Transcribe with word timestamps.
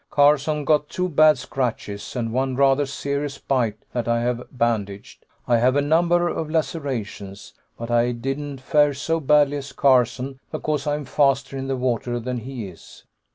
Carson 0.09 0.65
got 0.65 0.89
two 0.89 1.07
bad 1.07 1.37
scratches, 1.37 2.15
and 2.15 2.33
one 2.33 2.55
rather 2.55 2.87
serious 2.87 3.37
bite 3.37 3.77
that 3.93 4.07
I 4.07 4.21
have 4.21 4.41
bandaged. 4.51 5.27
I 5.47 5.57
have 5.57 5.75
a 5.75 5.81
number 5.83 6.27
of 6.27 6.49
lacerations, 6.49 7.53
but 7.77 7.91
I 7.91 8.11
didn't 8.11 8.61
fare 8.61 8.95
so 8.95 9.19
badly 9.19 9.57
as 9.57 9.71
Carson 9.71 10.39
because 10.51 10.87
I 10.87 10.95
am 10.95 11.05
faster 11.05 11.55
in 11.55 11.67
the 11.67 11.77
water 11.77 12.19
than 12.19 12.37
he 12.39 12.67
is. 12.67 13.03